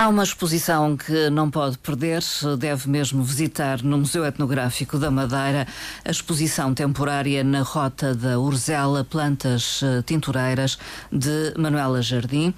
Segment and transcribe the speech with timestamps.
[0.00, 2.22] Há uma exposição que não pode perder,
[2.58, 5.66] deve mesmo visitar no Museu Etnográfico da Madeira
[6.02, 10.78] a exposição temporária na Rota da Urzela Plantas eh, Tintureiras
[11.12, 12.54] de Manuela Jardim.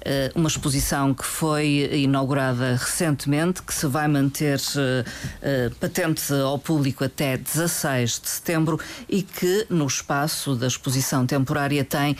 [0.00, 4.58] Eh, uma exposição que foi inaugurada recentemente, que se vai manter
[5.42, 11.84] eh, patente ao público até 16 de setembro e que no espaço da exposição temporária
[11.84, 12.16] tem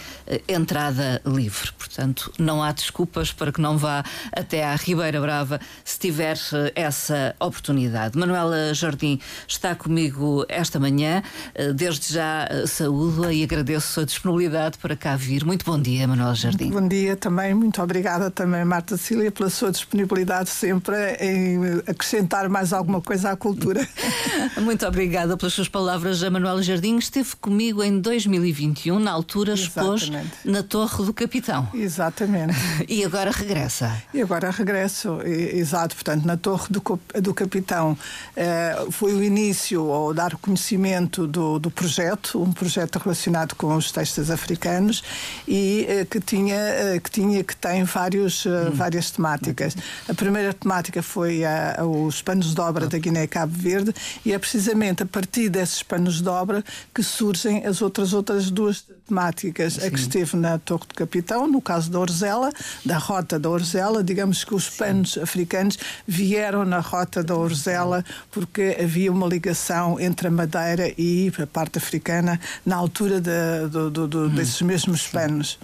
[0.47, 1.73] entrada livre.
[1.79, 6.73] Portanto, não há desculpas para que não vá até à Ribeira Brava se tiver eh,
[6.75, 8.19] essa oportunidade.
[8.19, 11.23] Manuela Jardim está comigo esta manhã.
[11.55, 15.45] Eh, desde já eh, saúdo-a e agradeço a disponibilidade para cá vir.
[15.45, 16.71] Muito bom dia, Manuela Jardim.
[16.71, 17.55] Bom dia também.
[17.55, 23.37] Muito obrigada também, Marta Cília, pela sua disponibilidade sempre em acrescentar mais alguma coisa à
[23.37, 23.87] cultura.
[24.61, 26.23] Muito obrigada pelas suas palavras.
[26.23, 30.11] A Manuela Jardim esteve comigo em 2021, na altura expôs
[30.45, 31.69] na Torre do Capitão.
[31.75, 32.55] Exatamente.
[32.89, 34.03] E agora regressa.
[34.15, 36.83] E agora regresso, exato, portanto, na Torre do,
[37.21, 37.97] do Capitão
[38.35, 43.93] eh, foi o início, ou dar conhecimento do, do projeto, um projeto relacionado com os
[43.93, 45.03] textos africanos
[45.47, 48.71] e eh, que tinha, eh, que tinha, que tem vários, hum.
[48.73, 49.77] várias temáticas.
[50.09, 55.03] A primeira temática foi a, os panos de obra da Guiné-Cabo Verde e é precisamente
[55.03, 59.75] a partir desses panos de obra que surgem as outras, outras duas temáticas.
[59.75, 59.87] Sim.
[59.87, 62.51] A que esteve na Torre do Capitão, no caso da Orzela,
[62.85, 68.77] da Rota da Orzela, digamos que os panos africanos vieram na rota da Orzela porque
[68.81, 74.29] havia uma ligação entre a Madeira e a parte africana na altura de, hum.
[74.29, 75.55] desses mesmos panos.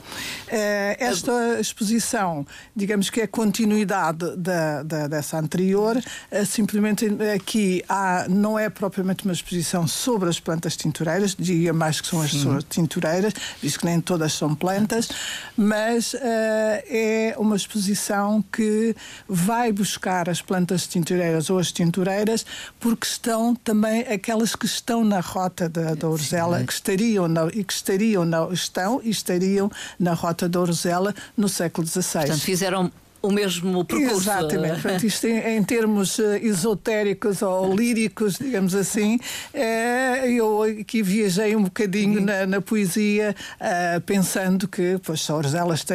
[0.48, 8.26] Uh, esta exposição, digamos que é continuidade da, da dessa anterior, uh, simplesmente aqui há,
[8.28, 12.64] não é propriamente uma exposição sobre as plantas tintureiras, diria mais que são as suas
[12.64, 15.08] tintureiras, visto que nem todas são plantas,
[15.56, 18.94] mas uh, é uma exposição que
[19.28, 22.44] vai buscar as plantas tintureiras ou as tintureiras
[22.80, 27.64] porque estão também aquelas que estão na rota da, da Orzela, que estariam na, e
[27.64, 32.02] que estariam na, estão e estariam na rota da Orzela no século XVI.
[32.02, 32.92] Portanto, fizeram
[33.22, 34.16] o mesmo percurso.
[34.16, 34.82] Exatamente.
[34.82, 39.16] Portanto, isto em, em termos uh, esotéricos ou líricos, digamos assim,
[39.54, 45.74] uh, eu aqui viajei um bocadinho na, na poesia, uh, pensando que, pois, só Orzela
[45.74, 45.94] este,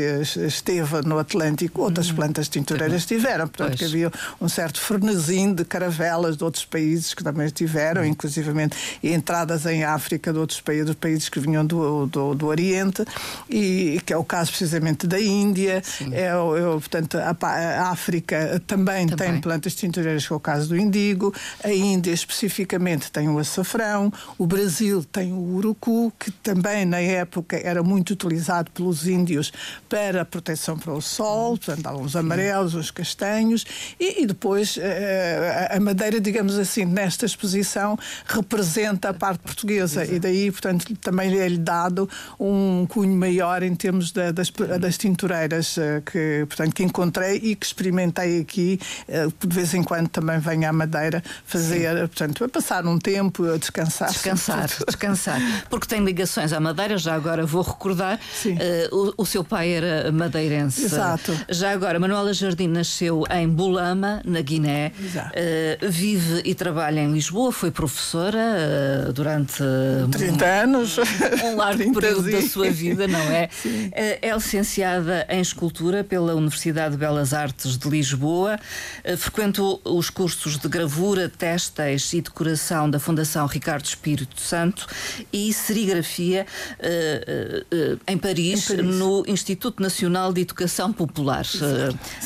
[0.46, 2.16] esteve no Atlântico, outras uhum.
[2.16, 3.46] plantas tintureiras estiveram.
[3.46, 4.10] Portanto, que havia
[4.40, 8.08] um certo frenesim de caravelas de outros países que também estiveram, uhum.
[8.08, 13.04] inclusivamente entradas em África de outros países, países que vinham do, do, do Oriente,
[13.48, 16.14] e que é o caso precisamente da Índia, Sim.
[16.14, 20.76] é o portanto, a, África também, também, tem plantas tintureiras, que é o caso do
[20.76, 27.00] indigo, a Índia especificamente tem o açafrão, o Brasil tem o urucu, que também na
[27.00, 29.52] época era muito utilizado pelos índios
[29.88, 33.64] para proteção para o sol, portanto, há uns amarelos, uns castanhos,
[33.98, 40.04] e, e depois eh, a, a madeira, digamos assim, nesta exposição representa a parte portuguesa.
[40.04, 42.08] E daí, portanto, também é-lhe dado
[42.38, 47.56] um cunho maior em termos da, das, das tintureiras eh, que portanto, que encontrei e
[47.56, 52.00] que experimentei aqui, eh, de vez em quando também venho à Madeira fazer, Sim.
[52.00, 54.10] portanto, a passar um tempo, a descansar.
[54.10, 55.40] Descansar, descansar.
[55.70, 60.12] Porque tem ligações à Madeira, já agora vou recordar, uh, o, o, seu pai era
[60.12, 60.84] madeirense.
[60.84, 61.36] Exato.
[61.48, 67.50] Já agora, Manuela Jardim nasceu em Bulama, na Guiné, uh, vive e trabalha em Lisboa,
[67.50, 69.62] foi professora uh, durante
[70.10, 70.98] 30 anos,
[71.44, 73.48] um largo período da sua vida, não é?
[73.62, 73.90] Sim.
[73.94, 78.58] é licenciada em escultura pela Universidade de Belas Artes de Lisboa.
[79.04, 84.86] Eh, frequentou os cursos de gravura, testes e decoração da Fundação Ricardo Espírito Santo
[85.32, 86.46] e serigrafia
[86.78, 91.44] uh, uh, em, Paris, em, Paris, no Instituto Nacional de Educação Popular,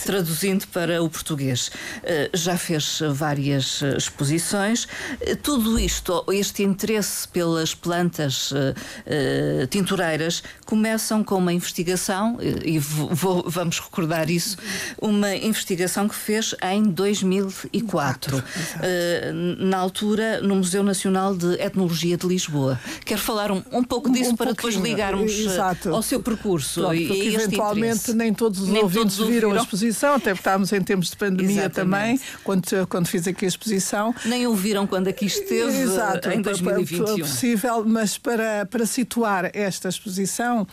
[0.05, 1.71] traduzindo para o português.
[2.35, 4.89] já fez várias exposições.
[5.43, 8.53] tudo isto, este interesse pelas plantas
[9.71, 14.57] tintureiras, começam com uma investigação, e vou, vamos recordar isso,
[15.01, 18.43] uma investigação que fez em 2004, uh,
[19.59, 22.79] na altura no Museu Nacional de Etnologia de Lisboa.
[23.05, 25.95] Quero falar um, um pouco disso um para depois ligarmos eh, Exato.
[25.95, 26.81] ao seu percurso.
[26.81, 30.41] Pronto, e, porque eventualmente nem todos os nem ouvintes todos viram a exposição, até porque
[30.41, 31.75] estávamos em tempos de pandemia Exatamente.
[31.75, 34.15] também, quando, quando fiz aqui a exposição.
[34.25, 37.05] Nem ouviram quando aqui esteve Exato, em 2021.
[37.05, 40.67] É possível, mas para, para situar esta exposição, uh,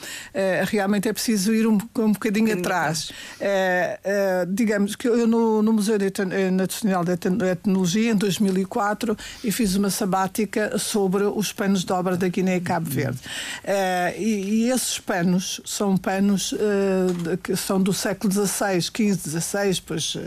[0.66, 3.12] realmente é preciso ir um, um bocadinho atrás.
[3.40, 5.98] É, é, digamos que eu no, no Museu
[6.52, 7.12] Nacional de
[7.52, 12.62] Etnologia, em 2004, eu fiz uma sabática sobre os panos de obra da Guiné e
[12.62, 13.20] Cabo Verde.
[13.64, 16.54] É, e, e, esses panos são panos
[17.44, 20.18] que são do século XVI, XV, XVI, depois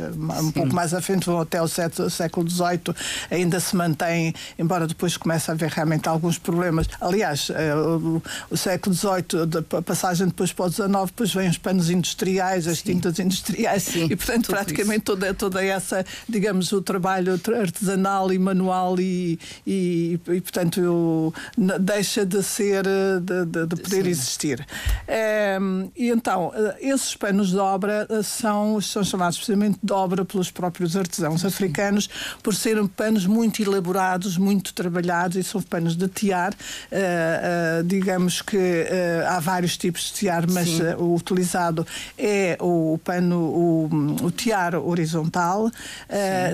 [0.40, 2.94] um pouco mais à frente vão até o século XVIII,
[3.30, 6.86] ainda se mantém, embora depois comece a haver realmente alguns problemas.
[7.00, 11.90] Aliás, o, o século XVIII, a passagem depois para o XIX, depois vêm os panos
[11.90, 12.94] industriais, as Sim.
[12.94, 18.98] tintas industriais, Sim, e portanto praticamente toda, toda essa, digamos, o trabalho artesanal e manual
[19.00, 21.34] e, e, e portanto eu,
[21.80, 24.10] deixa de ser, de, de, de poder Sim.
[24.10, 24.66] existir.
[25.08, 25.58] É,
[25.96, 30.50] e então, eh, esses panos de obra eh, são, são chamados precisamente de obra pelos
[30.50, 32.08] próprios artesãos africanos,
[32.42, 38.42] por serem panos muito elaborados, muito trabalhados, e são panos de tiar, uh, uh, digamos
[38.42, 40.68] que uh, há vários tipos de tiar, mas
[40.98, 41.86] o utilizado
[42.18, 43.88] é o pano, o,
[44.22, 45.70] o tiar horizontal.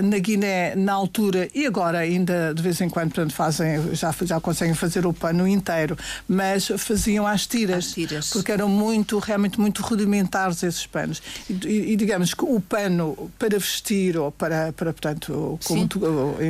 [0.03, 4.39] na Guiné, na altura, e agora ainda de vez em quando portanto, fazem, já, já
[4.39, 8.29] conseguem fazer o pano inteiro, mas faziam às tiras, às tiras.
[8.29, 11.21] porque eram muito, realmente muito rudimentares esses panos.
[11.49, 15.99] E, e, e, digamos que o pano para vestir ou para, para portanto, como tu,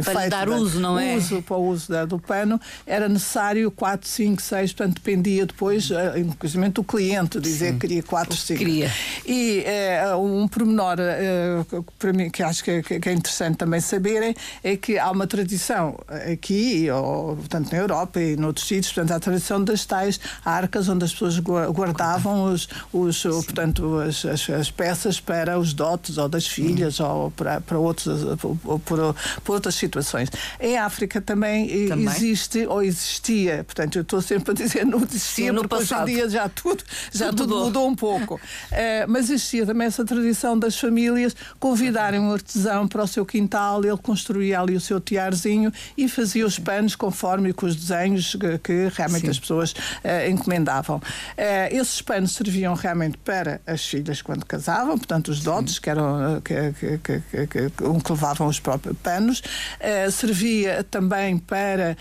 [0.04, 1.16] para dar uso, não é?
[1.16, 5.90] Uso, para o uso da, do pano, era necessário 4, 5, 6, portanto dependia depois,
[5.92, 7.74] eh, inclusive do cliente, dizer Sim.
[7.74, 8.58] que queria 4, 5.
[8.58, 8.92] Queria.
[9.26, 11.64] E é, um pormenor é,
[12.00, 15.98] para mim que acho que, que, é interessante também saberem é que há uma tradição
[16.32, 20.90] aqui, ou, portanto na Europa e noutros sítios, portanto há a tradição das tais arcas
[20.90, 26.28] onde as pessoas guardavam os, os portanto, as, as, as, peças para os dotes ou
[26.28, 27.04] das filhas Sim.
[27.04, 28.24] ou para, para, outros,
[28.64, 30.30] ou por, por outras situações.
[30.60, 35.48] Em África também, também, existe ou existia, portanto eu estou sempre a dizer não existia,
[35.48, 36.04] Sim, no porque passado.
[36.04, 38.36] hoje em dia já tudo, já tudo, tudo mudou um pouco.
[38.36, 38.40] Uh,
[39.08, 43.98] mas existia também essa tradição das famílias convidarem um artesão para o seu quintal, ele
[43.98, 48.92] construía ali o seu tiarzinho e fazia os panos conforme com os desenhos que, que
[48.96, 49.30] realmente Sim.
[49.30, 50.98] as pessoas uh, encomendavam.
[50.98, 51.02] Uh,
[51.72, 56.74] esses panos serviam realmente para as filhas quando casavam, portanto os dotes, que eram que,
[56.74, 59.42] que, que, que, que levavam os próprios panos.
[60.12, 61.98] servia também para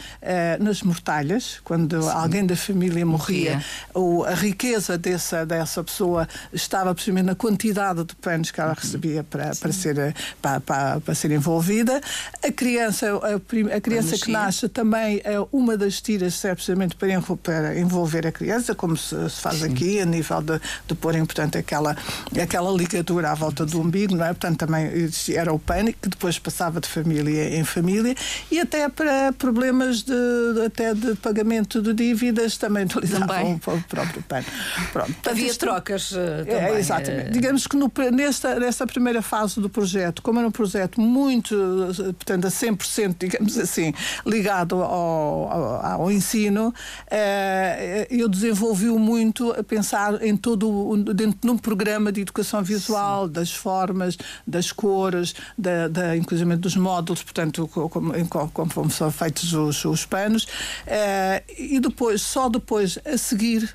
[0.60, 2.08] nas mortalhas, quando Sim.
[2.10, 3.62] alguém da família morria,
[3.94, 4.30] morria.
[4.30, 8.76] a riqueza dessa, dessa pessoa estava precisamente na quantidade de panos que ela uhum.
[8.78, 12.00] recebia para, para, ser, para, para, para, ser envolvida.
[12.44, 17.08] A criança, a, a criança que nasce também é uma das tiras serve precisamente para,
[17.42, 19.72] para envolver a criança, como se, se faz Sim.
[19.72, 21.96] aqui, a nível de, de porem, portanto, aquela,
[22.40, 24.28] aquela ligadura à volta do umbigo, não é?
[24.28, 24.90] Portanto, também
[25.34, 28.14] era o pânico, que depois passava de família em família,
[28.50, 30.12] e até para problemas de,
[30.66, 34.46] até de pagamento de dívidas também utilizavam o próprio pano.
[34.92, 35.14] Pronto.
[35.28, 36.54] Havia trocas uh, também.
[36.54, 37.21] É, exatamente.
[37.28, 37.32] Uh...
[37.32, 41.56] Digamos que no, nesta, nesta primeira fase do projeto, como era um projeto muito,
[42.18, 43.92] portanto, a 100%, digamos assim,
[44.26, 51.50] ligado ao, ao, ao ensino, uh, eu desenvolvi-o muito a pensar em todo, dentro de
[51.50, 53.32] um programa de educação visual, Sim.
[53.32, 54.16] das formas,
[54.46, 60.04] das cores, da, da, inclusive dos módulos, portanto, como, como, como são feitos os, os
[60.04, 60.46] panos,
[61.58, 63.74] e depois, só depois, a seguir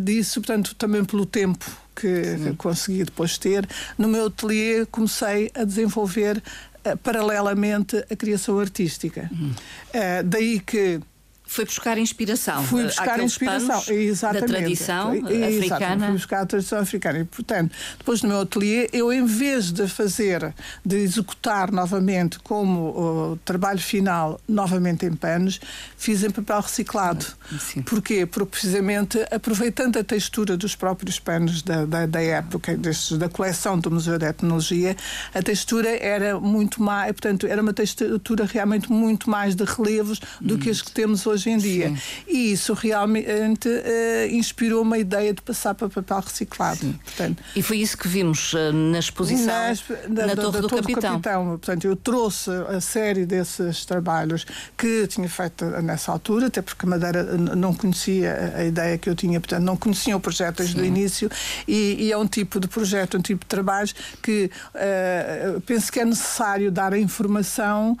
[0.00, 3.66] disso, portanto, também pelo tempo que, que consegui depois ter,
[3.96, 6.36] no meu ateliê comecei a desenvolver
[6.84, 9.28] uh, paralelamente a criação artística.
[9.32, 9.50] Uhum.
[9.50, 11.00] Uh, daí que
[11.46, 12.62] foi buscar inspiração.
[12.64, 14.46] Fui buscar inspiração, exatamente.
[14.46, 15.58] Da tradição Exatamente.
[15.58, 16.06] africana.
[16.06, 17.18] Fui buscar a tradição africana.
[17.20, 20.52] E, portanto, depois no meu ateliê, eu, em vez de fazer,
[20.84, 25.60] de executar novamente como o trabalho final, novamente em panos,
[25.96, 27.24] fiz em papel reciclado.
[27.58, 27.82] Sim.
[27.82, 28.26] Porquê?
[28.26, 33.78] Porque, precisamente, aproveitando a textura dos próprios panos da, da, da época, destes, da coleção
[33.78, 34.96] do Museu de Etnologia,
[35.32, 40.56] a textura era muito mais, portanto, era uma textura realmente muito mais de relevos do
[40.56, 40.58] hum.
[40.58, 41.88] que as que temos hoje hoje em dia.
[41.90, 41.96] Sim.
[42.26, 46.94] E isso realmente uh, inspirou uma ideia de passar para papel reciclado.
[47.04, 50.60] Portanto, e foi isso que vimos uh, na exposição nas, na, na da, Torre, da,
[50.60, 51.16] do, Torre Capitão.
[51.16, 51.46] do Capitão.
[51.46, 56.88] Portanto, eu trouxe a série desses trabalhos que tinha feito nessa altura, até porque a
[56.88, 60.82] Madeira não conhecia a ideia que eu tinha, portanto, não conhecia o projeto desde Sim.
[60.82, 61.30] o início,
[61.66, 63.88] e, e, é um tipo de projeto, um tipo de trabalho
[64.22, 67.96] que uh, penso que é necessário dar a informação.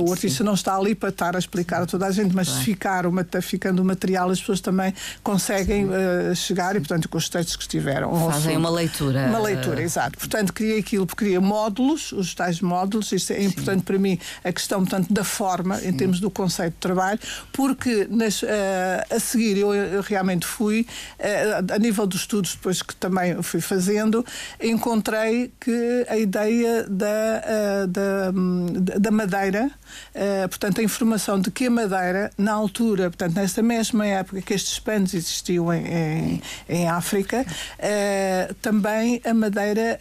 [0.00, 2.71] o artista não está ali para estar a explicar a toda a gente, mas se
[2.72, 7.28] ficar uma, ficando o material, as pessoas também conseguem uh, chegar e, portanto, com os
[7.28, 8.30] textos que estiveram.
[8.30, 9.26] Fazem uma leitura.
[9.26, 10.18] Uma leitura, exato.
[10.18, 13.46] Portanto, criei aquilo, criei módulos, os tais módulos, isto é Sim.
[13.46, 15.88] importante para mim, a questão, portanto, da forma, Sim.
[15.88, 17.20] em termos do conceito de trabalho,
[17.52, 18.46] porque nas, uh,
[19.10, 20.86] a seguir eu, eu realmente fui,
[21.20, 24.24] uh, a nível dos estudos depois que também fui fazendo,
[24.60, 29.70] encontrei que a ideia da, uh, da, da madeira,
[30.48, 34.78] portanto, a informação de que a madeira, na altura, portanto, nesta mesma época que estes
[34.78, 37.44] panos existiam em, em, África,
[38.60, 39.98] também a madeira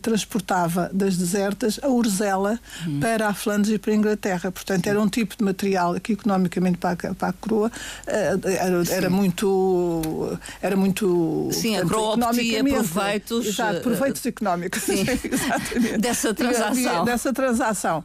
[0.00, 3.00] transportava das desertas a urzela hum.
[3.00, 4.52] para a Flandres e para a Inglaterra.
[4.52, 7.70] Portanto, era um tipo de material que economicamente para a, para a coroa
[8.06, 15.04] era, era muito era muito sim a coroa obtinha proveitos exato, proveitos económicos sim.
[15.98, 18.04] dessa transação dessa transação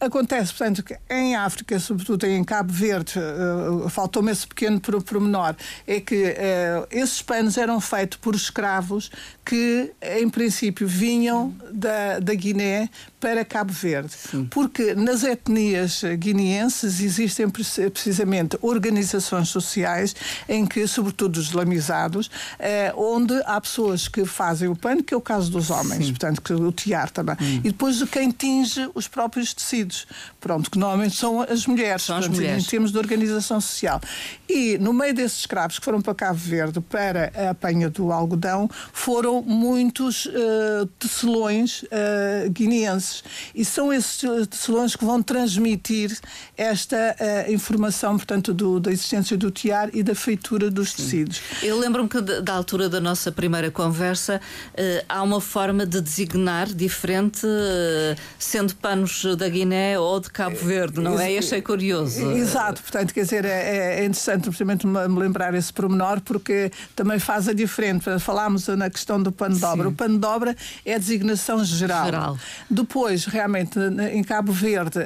[0.00, 5.54] acontece portanto que em África sobretudo em Cabo Verde uh, faltou-me esse pequeno pormenor
[5.86, 9.10] é que uh, esses panos eram feitos por escravos
[9.44, 12.88] que em princípio vinham da, da Guiné
[13.22, 14.48] para Cabo Verde Sim.
[14.50, 20.16] porque nas etnias guineenses existem precisamente organizações sociais
[20.48, 25.16] em que, sobretudo os lamizados, eh, onde há pessoas que fazem o pano, que é
[25.16, 26.10] o caso dos homens, Sim.
[26.10, 27.36] portanto, que o tiar também.
[27.40, 27.60] Hum.
[27.62, 30.04] E depois quem tinge os próprios tecidos,
[30.40, 32.64] pronto, que normalmente são as mulheres, são portanto, as mulheres.
[32.64, 34.00] em termos de organização social.
[34.48, 38.68] E no meio desses escravos que foram para Cabo Verde para a apanha do algodão,
[38.92, 43.11] foram muitos uh, tecelões uh, guineenses.
[43.54, 46.16] E são esses tecelões que vão transmitir
[46.56, 50.96] esta uh, informação, portanto, do, da existência do tiar e da feitura dos Sim.
[50.96, 51.40] tecidos.
[51.62, 54.40] Eu lembro-me que da altura da nossa primeira conversa
[54.72, 60.56] uh, há uma forma de designar diferente, uh, sendo panos da Guiné ou de Cabo
[60.56, 61.36] Verde, não é?
[61.36, 62.30] Achei curioso.
[62.32, 67.48] Exato, portanto, quer dizer, é, é interessante precisamente me lembrar esse pormenor porque também faz
[67.48, 68.18] a diferença.
[68.18, 69.88] Falámos na questão do pano de obra.
[69.88, 72.04] O pano de obra é a designação geral.
[72.04, 72.38] geral.
[72.70, 73.78] Depois, realmente,
[74.12, 74.98] em Cabo Verde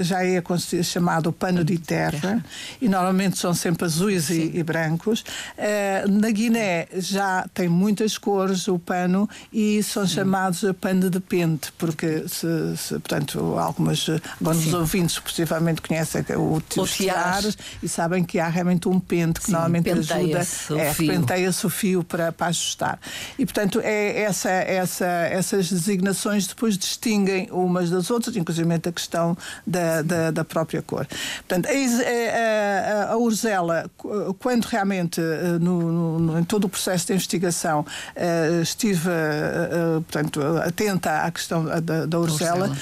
[0.00, 0.42] já é
[0.82, 2.44] chamado pano de terra
[2.80, 5.20] e normalmente são sempre azuis e, e, brancos.
[5.20, 10.14] Uh, na Guiné já tem muitas cores o pano e são Sim.
[10.14, 14.06] chamados pano de pente, porque se, se portanto algumas
[14.40, 19.46] alguns ouvintes possivelmente conhecem o, os tiares e sabem que há realmente um pente que
[19.46, 22.98] Sim, normalmente ajuda é, penteia-se o fio para, para ajustar.
[23.38, 29.36] E portanto é essa, essa, essas designações depois distinguem umas das outras, inclusive a questão
[29.66, 31.06] da, da, da própria cor.
[31.48, 33.90] Portanto, a, a, a Urzela,
[34.38, 40.40] quando realmente eh, no, no, em todo o processo de investigação eh, estive eh, portanto,
[40.64, 42.76] atenta à questão da, da Urzela,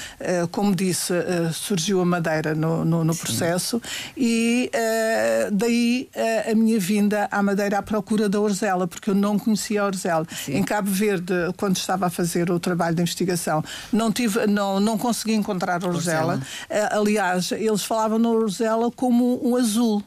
[0.50, 1.12] como disse,
[1.52, 3.80] surgiu a Madeira no, no, no processo
[4.16, 4.70] e
[5.52, 6.08] daí
[6.50, 10.26] a minha vinda à Madeira à procura da Urzela, porque eu não conhecia a Urzela.
[10.44, 10.54] Sim.
[10.56, 14.98] Em Cabo Verde, quando estava a fazer o trabalho de investigação, não, tive, não, não
[14.98, 16.40] consegui encontrar a Urzela.
[16.90, 20.02] Aliás, eles falavam no Rosela como um azul.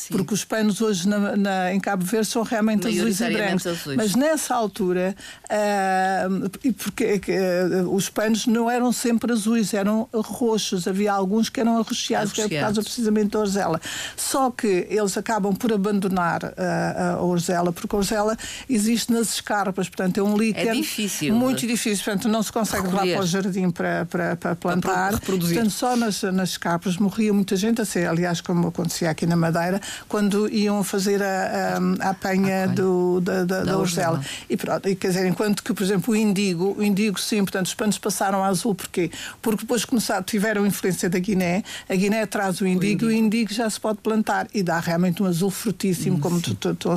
[0.00, 0.14] Sim.
[0.14, 3.66] porque os panos hoje na, na, em Cabo Verde são realmente azuis e brancos.
[3.66, 3.96] Azuis.
[3.96, 5.14] Mas nessa altura,
[5.44, 10.88] uh, porque uh, os panos não eram sempre azuis, eram roxos.
[10.88, 13.80] Havia alguns que eram arroxeados, que era por causa precisamente da orzela.
[14.16, 18.36] Só que eles acabam por abandonar uh, a orzela, porque a orzela
[18.68, 22.86] existe nas escarpas, portanto é um líquido é difícil, muito difícil, portanto não se consegue
[22.86, 25.20] levar para o jardim para, para, para plantar.
[25.20, 29.36] Para portanto, só nas, nas escarpas morria muita gente, assim, aliás, como acontecia aqui na
[29.36, 34.94] Madeira, quando iam fazer a, a, a apanha do, da, da, da, E pronto, e,
[34.94, 38.42] quer dizer, enquanto que, por exemplo, o indigo, o indigo sim, portanto, os panos passaram
[38.44, 39.10] a azul, porquê?
[39.40, 43.14] Porque depois começaram, tiveram influência da Guiné, a Guiné traz o indigo, o indigo, e
[43.14, 46.54] o indigo já se pode plantar e dá realmente um azul frutíssimo, hum, como tu,
[46.54, 46.90] tu, tu,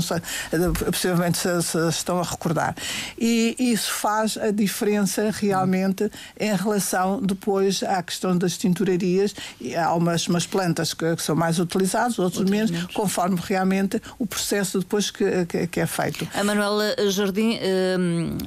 [0.91, 2.75] possivelmente se, se, estão a recordar.
[3.17, 6.09] E isso faz a diferença realmente
[6.39, 9.33] em relação depois à questão das tinturarias.
[9.59, 14.25] E há umas, umas plantas que, que são mais utilizadas, outros menos, conforme realmente o
[14.25, 16.28] processo depois que, que, que é feito.
[16.34, 17.60] A Manuela Jardim
[18.00, 18.38] hum,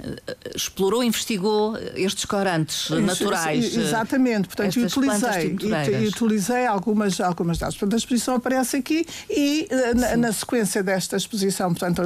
[0.55, 3.77] explorou, investigou estes corantes naturais.
[3.77, 5.57] Exatamente, portanto, utilizei,
[6.03, 7.77] e, utilizei algumas, algumas dados.
[7.77, 12.03] Portanto, a exposição aparece aqui e eh, na, na, sequência desta exposição, portanto,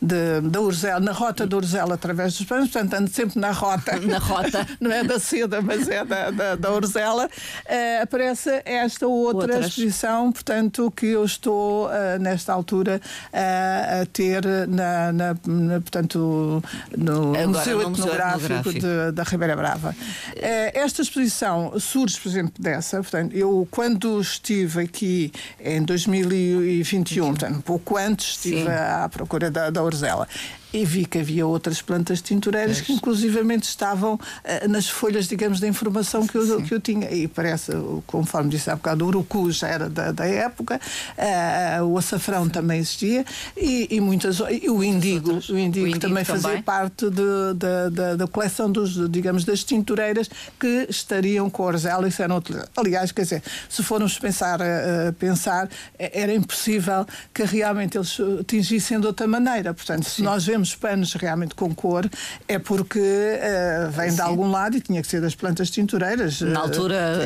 [0.00, 3.98] da Urzela, na rota da Urzela através dos panos, portanto, ando sempre na rota.
[4.06, 4.66] na rota.
[4.80, 9.66] Não é da seda, mas é da, da, da Urzela, uh, aparece esta outra Outras.
[9.66, 13.00] exposição, portanto, que eu eu estou, uh, nesta altura,
[13.32, 16.62] uh, a ter na, na, na, portanto,
[16.96, 19.90] no Agora, Museu no Etnográfico, De, da Ribeira Brava.
[19.90, 22.98] Uh, esta exposição surge, por exemplo, dessa.
[22.98, 28.68] Portanto, eu, quando estive aqui em 2021, portanto, um pouco antes, estive Sim.
[28.68, 30.28] à procura da, da Orzela
[30.74, 35.68] e vi que havia outras plantas tintureiras que inclusivamente estavam uh, nas folhas, digamos, da
[35.68, 37.08] informação que eu, que eu tinha.
[37.12, 37.70] E parece,
[38.08, 40.80] conforme disse há bocado, o urucu já era da, da época,
[41.16, 42.50] uh, o açafrão Sim.
[42.50, 43.24] também existia
[43.56, 44.40] e, e muitas.
[44.40, 48.26] E o indigo, o indigo, o indigo também, também fazia parte de, de, de, da
[48.26, 50.28] coleção dos, digamos, das tintureiras
[50.58, 52.42] que estariam com a orzela e eram
[52.76, 59.06] Aliás, quer dizer, se formos pensar, uh, pensar, era impossível que realmente eles atingissem de
[59.06, 59.72] outra maneira.
[59.72, 60.22] Portanto, se Sim.
[60.24, 62.08] nós vemos temos panos realmente com cor,
[62.48, 64.16] é porque uh, vem Sim.
[64.16, 66.40] de algum lado e tinha que ser das plantas tintureiras.
[66.40, 67.18] Na altura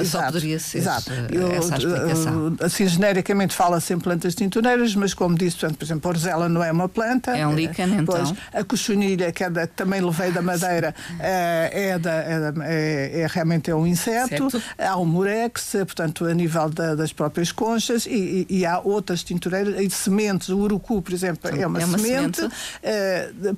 [0.00, 1.12] uh, só poderia ser exato.
[1.30, 2.56] Eu, essa explicação.
[2.60, 6.62] assim, genericamente fala-se em plantas tintureiras, mas como disse, portanto, por exemplo, a orzela não
[6.62, 7.36] é uma planta.
[7.36, 8.36] É um líquen, então.
[8.52, 13.70] A cochonilha, que, é da, também levei da madeira, é, da, é, é, é, realmente
[13.70, 14.50] é um inseto.
[14.50, 14.62] Certo.
[14.78, 19.22] Há o murex, portanto, a nível da, das próprias conchas, e, e, e, há outras
[19.22, 20.48] tintureiras, e sementes.
[20.48, 22.36] O urucu, por exemplo, é uma, é uma semente.
[22.36, 22.54] semente.
[22.82, 23.54] Uh,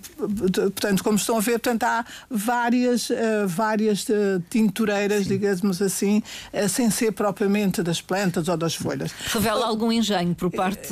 [0.71, 6.23] portanto, como estão a ver, portanto, há várias, uh, várias uh, tintureiras, digamos assim,
[6.69, 9.13] sem ser propriamente das plantas ou das folhas.
[9.33, 10.89] Revela algum engenho por parte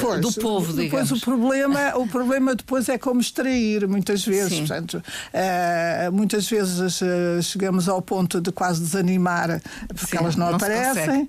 [0.00, 1.08] pois, do povo, digamos.
[1.08, 4.52] Depois o problema, o problema depois é como extrair, muitas vezes.
[4.52, 4.66] Sim.
[4.66, 5.02] Portanto,
[6.12, 7.00] muitas vezes
[7.42, 11.28] chegamos ao ponto de quase desanimar porque Sim, elas não, não aparecem.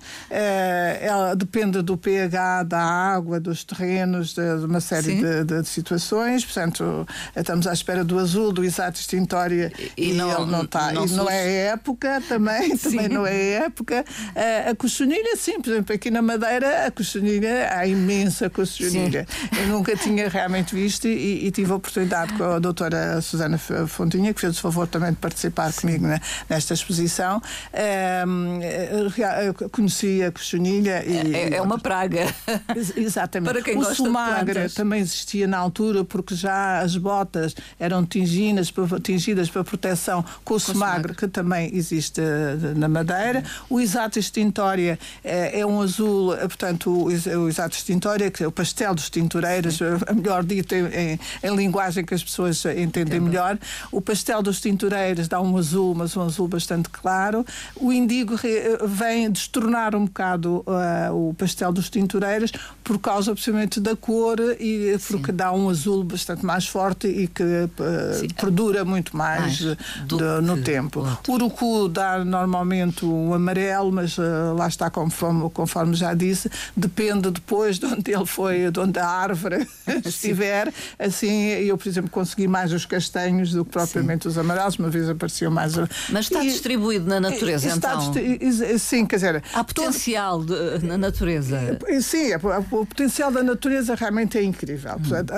[1.01, 5.67] ela depende do pH, da água, dos terrenos, de, de uma série de, de, de
[5.67, 6.09] situações
[6.46, 10.92] portanto, estamos à espera do azul, do exato extintória e, e não, ele não está.
[10.92, 14.06] Não e não é época também, também não é época.
[14.36, 19.28] A, a cochonilha, sim, por exemplo, aqui na Madeira, a cochonilha, há imensa cochonilha.
[19.60, 24.34] Eu nunca tinha realmente visto e, e, tive a oportunidade com a doutora Susana Fontinha,
[24.34, 25.82] que fez o favor também de participar sim.
[25.82, 27.42] comigo né, nesta exposição.
[28.28, 28.60] Um,
[29.72, 31.04] conheci a cochonilha.
[31.06, 32.34] E, é, é uma praga.
[32.96, 33.50] Exatamente.
[33.54, 38.72] Para quem o gosta sumagra também existia na altura porque já as botas eram tingidas,
[39.01, 43.44] tingidas para proteção com o semagre, que também existe eh, na Madeira.
[43.70, 48.48] O exato extintória é, é um azul, eh, portanto, o, o exato extintória, que é
[48.48, 49.86] o pastel dos tintureiros, Sim.
[49.86, 53.58] Eh, melhor dito em, em, em, linguagem que as pessoas entendem melhor.
[53.91, 57.46] O pastel dos tintureiros dá um azul, mas um azul bastante claro.
[57.75, 58.36] O indigo
[58.86, 62.51] vem destornar um bocado uh, o pastel dos tintureiros
[62.84, 65.38] por causa, precisamente, da cor e porque Sim.
[65.38, 69.77] dá um azul azul bastante mais forte e que uh, perdura muito mais, mais
[70.08, 71.05] de, no tempo.
[71.27, 77.32] O urucu dá normalmente um amarelo, mas uh, lá está, conforme, conforme já disse, depende
[77.32, 79.67] depois de onde ele foi, de onde a árvore
[80.06, 80.71] estiver.
[80.97, 84.30] Assim, eu, por exemplo, consegui mais os castanhos do que propriamente sim.
[84.30, 85.73] os amarelos, uma vez apareceu mais.
[86.10, 88.78] Mas está e, distribuído na natureza, está então?
[88.78, 89.43] Sim, quer dizer.
[89.54, 91.60] Há potencial de, na natureza.
[92.02, 94.93] Sim, o, o potencial da natureza realmente é incrível.
[94.93, 94.99] Hum.
[94.99, 95.34] Portanto,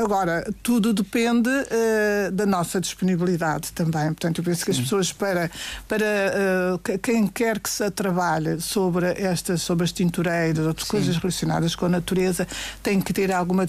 [0.64, 4.08] tudo depende uh, da nossa disponibilidade também.
[4.08, 4.66] Portanto, eu penso Sim.
[4.66, 5.52] que as pessoas, para,
[5.88, 10.92] para uh, quem quer que se trabalhe sobre estas, sobre as tintureiras, outras Sim.
[10.92, 12.48] coisas relacionadas com a natureza,
[12.84, 13.66] tem que ter alguma,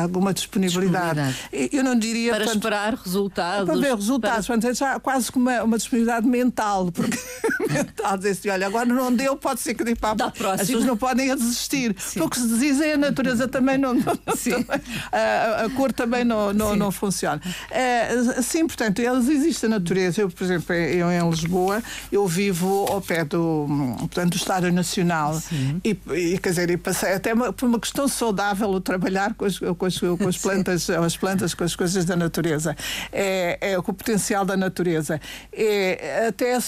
[0.00, 0.72] alguma disponibilidade.
[0.72, 1.70] disponibilidade.
[1.72, 2.30] Eu não diria.
[2.30, 3.66] Para portanto, esperar resultados.
[3.66, 4.46] Para ver resultados.
[4.46, 4.56] Para...
[4.56, 7.18] Portanto, é já quase como uma, uma disponibilidade mental, porque
[7.70, 10.54] mental dizer assim, olha, agora não deu, pode ser que dê para a próxima.
[10.54, 11.94] As pessoas não podem desistir.
[12.14, 13.94] Porque se dizem a natureza também não.
[13.94, 14.80] não, não também,
[15.10, 17.40] a, a cor também também não, não, não funciona.
[17.70, 20.20] É, sim, portanto, eles existem na natureza.
[20.20, 23.66] Eu, por exemplo, eu em Lisboa, eu vivo ao pé do,
[23.98, 25.40] portanto, do Estádio Nacional
[25.82, 29.46] e, e, quer dizer, e passei até uma, por uma questão saudável o trabalhar com
[29.46, 32.76] as, com as, com as plantas, as plantas, com as coisas da natureza.
[33.10, 35.20] É, é o potencial da natureza.
[35.52, 36.58] É, até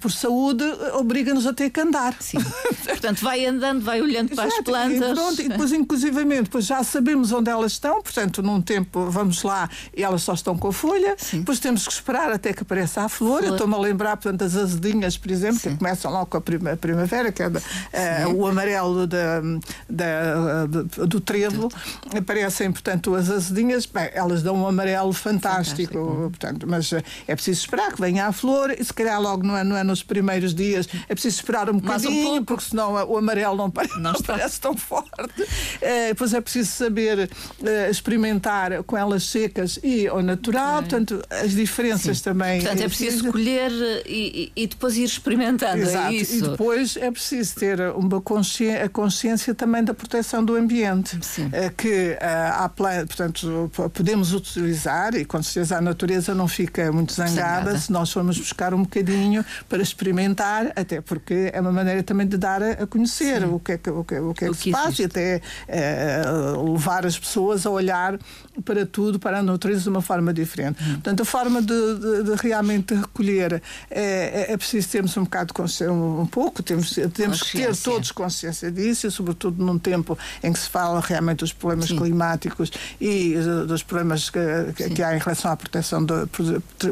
[0.00, 2.14] por saúde obriga-nos a ter que andar.
[2.20, 2.38] Sim.
[2.86, 5.10] portanto, vai andando, vai olhando para as plantas.
[5.10, 9.10] E, pronto, e depois, inclusivamente, depois já sabemos onde elas estão, portanto, num tempo tempo
[9.10, 11.40] vamos lá e elas só estão com a folha, Sim.
[11.40, 13.26] depois temos que esperar até que apareça a flor.
[13.26, 13.44] flor.
[13.44, 15.70] Eu estou-me a lembrar, portanto, das azedinhas, por exemplo, Sim.
[15.70, 19.40] que começam logo com a primavera, que é uh, o amarelo da,
[19.88, 21.68] da, do, trevo.
[22.16, 26.30] Aparecem, portanto, as azedinhas, bem, elas dão um amarelo fantástico, fantástico.
[26.30, 29.56] Portanto, mas eh, é preciso esperar que venha a flor e se calhar logo não
[29.56, 33.16] é, não é nos primeiros dias, é preciso esperar um bocadinho, um porque senão o
[33.16, 35.10] amarelo não, não, não parece tão forte.
[35.20, 37.28] Uh, depois é preciso saber
[37.60, 40.88] uh, experimentar com elas secas e ao natural, okay.
[40.88, 42.24] portanto, as diferenças Sim.
[42.24, 42.60] também.
[42.60, 43.70] Portanto, é preciso escolher
[44.06, 45.82] e, e, depois ir experimentando.
[45.82, 46.12] É Exato.
[46.12, 46.36] É isso.
[46.36, 51.18] E depois é preciso ter uma consciência, a consciência também da proteção do ambiente.
[51.22, 51.48] Sim.
[51.52, 57.12] Eh, que eh, há, portanto, podemos utilizar, e com certeza a natureza não fica muito
[57.12, 57.78] zangada, zangada.
[57.78, 62.36] se nós formos buscar um bocadinho para experimentar, até porque é uma maneira também de
[62.36, 63.48] dar a conhecer Sim.
[63.48, 66.72] o que é que, o que, o que, é que se passa e até uh,
[66.72, 68.18] levar as pessoas a olhar
[68.64, 70.82] para tudo, para a natureza de uma forma diferente.
[70.82, 70.94] Hum.
[70.94, 75.48] Portanto, a forma de, de, de realmente recolher é, é, é, preciso termos um bocado
[75.48, 79.78] de consciência, um, um pouco, temos, temos que ter todos consciência disso, e sobretudo num
[79.78, 81.96] tempo em que se fala realmente dos problemas Sim.
[81.96, 86.28] climáticos e uh, dos problemas que, que, há em relação à proteção, do,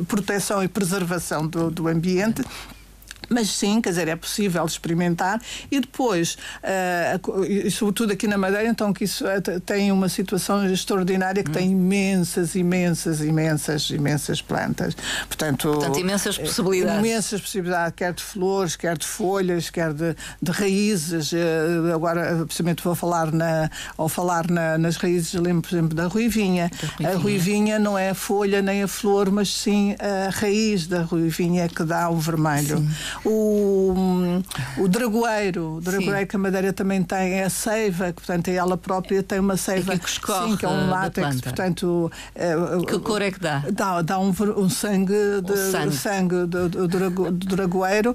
[0.06, 2.42] proteção e preservação do, do ambiente.
[3.28, 8.68] Mas sim, quer dizer, é possível experimentar e depois, uh, e sobretudo aqui na Madeira,
[8.68, 11.54] então que isso eh, tem uma situação extraordinária que hum.
[11.54, 14.96] tem imensas, imensas, imensas, imensas plantas.
[15.26, 17.00] Portanto, Portanto imensas possibilidades.
[17.00, 21.32] Imensas possibilidades, quer de flores, quer de folhas, quer de, de raízes.
[21.94, 26.70] Agora, precisamente vou falar na, ao falar na, nas raízes, lembro, por exemplo, da ruivinha.
[26.70, 27.10] da ruivinha.
[27.10, 31.68] A ruivinha não é a folha nem a flor, mas sim a raiz da ruivinha
[31.68, 32.78] que dá o vermelho.
[32.78, 32.90] Sim.
[33.24, 33.94] O,
[34.78, 38.54] o dragoeiro, o dragoeiro que a Madeira também tem, é a seiva, que portanto é
[38.54, 39.94] ela própria tem uma seiva.
[39.94, 42.10] É que escorre sim, que é um látex, portanto.
[42.34, 42.54] É,
[42.86, 43.62] que cor é que dá?
[43.72, 45.96] Dá, dá um, um sangue, de, sangue.
[45.96, 48.14] sangue do, do, do, do dragoeiro.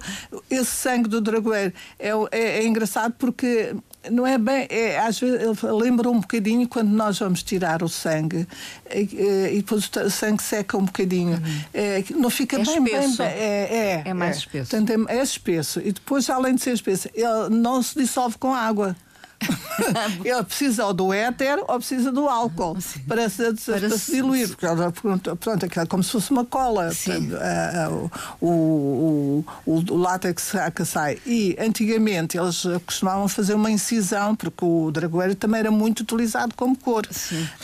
[0.49, 3.75] Esse sangue do dragoeiro é, é, é engraçado porque
[4.09, 8.47] não é bem, é, às vezes lembra um bocadinho quando nós vamos tirar o sangue
[8.93, 9.09] e,
[9.51, 11.33] e depois o sangue seca um bocadinho.
[11.33, 11.61] Uhum.
[11.73, 13.17] É, não fica é bem, espesso.
[13.17, 14.71] bem, é, é, é mais espesso.
[14.71, 15.81] Portanto, é, é espesso.
[15.83, 18.95] E depois, além de ser espesso, ele não se dissolve com água.
[20.23, 24.49] ele precisa ou do éter ou precisa do álcool para se, para, para se diluir.
[24.49, 26.89] Porque, portanto, aquilo é como se fosse uma cola.
[26.89, 31.19] Portanto, o, o, o, o látex que sai.
[31.25, 36.77] E antigamente eles costumavam fazer uma incisão, porque o dragoeiro também era muito utilizado como
[36.77, 37.07] cor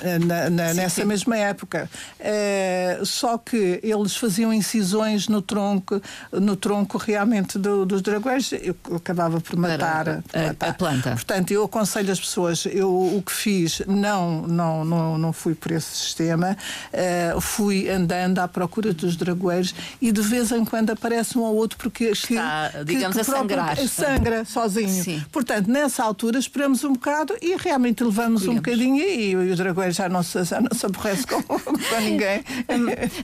[0.01, 1.07] eh, na, na, sim, nessa sim.
[1.07, 1.89] mesma época.
[2.19, 8.51] É, só que eles faziam incisões no tronco, no tronco realmente do, dos dragoeiros.
[8.95, 10.69] Acabava por matar, a, a, matar.
[10.69, 11.11] a planta.
[11.11, 15.71] Portanto, eu aconselho as pessoas, eu o que fiz, não, não, não, não fui por
[15.71, 16.57] esse sistema,
[16.93, 21.55] uh, fui andando à procura dos dragoeiros e de vez em quando aparece um ou
[21.55, 23.77] outro porque Está, que, digamos, que, que a sangrar.
[23.87, 25.03] sangra sozinho.
[25.03, 25.23] Sim.
[25.31, 29.93] Portanto, nessa altura esperamos um bocado e realmente levamos um bocadinho e, e o dragoeiro
[29.93, 32.43] já não se, já não se aborrece com, com ninguém.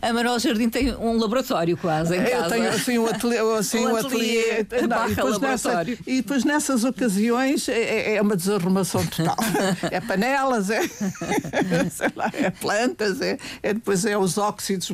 [0.01, 2.35] A, a Manuel Jardim tem um laboratório quase em casa.
[2.35, 6.43] Eu tenho assim um ateliê, assim, um ateliê, ateliê não, e, depois nessa, e depois
[6.43, 9.35] nessas ocasiões é, é, é uma desarrumação total.
[9.91, 10.81] é panelas, é,
[11.91, 14.91] sei lá, é plantas, é, é depois é os óxidos.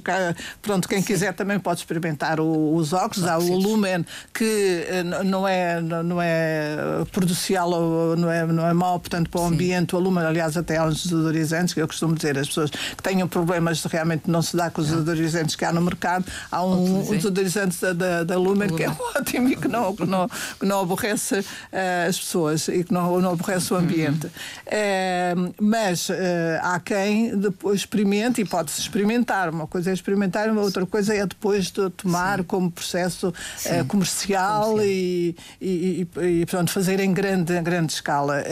[0.62, 1.08] Pronto, quem Sim.
[1.08, 3.30] quiser também pode experimentar o, os óxidos.
[3.30, 6.78] Há o lumen que eh, não é, não é
[7.12, 9.54] prejudicial ou não é, não é mau, portanto, para o Sim.
[9.54, 9.96] ambiente.
[9.96, 13.28] O lumen, aliás, até há uns desodorizantes, que eu costumo dizer, as pessoas que tenham
[13.28, 17.02] problemas de realmente não se dar com os desodorizantes que há no mercado, há um,
[17.02, 20.28] um desodorizante da, da, da lumen, que é ótimo e que não, que não,
[20.60, 24.30] que não aborrece uh, as pessoas e que não, não aborrece o ambiente.
[24.66, 29.50] É, mas é, há quem depois experimente e pode-se experimentar.
[29.50, 32.44] Uma coisa é experimentar, uma outra coisa é depois de tomar Sim.
[32.44, 33.34] como processo
[33.66, 38.44] é, comercial e, e, e, e, portanto, fazer em grande, em grande escala.